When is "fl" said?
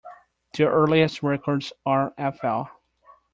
2.33-2.71